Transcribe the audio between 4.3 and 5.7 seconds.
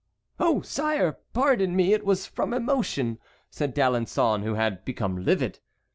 who had become livid.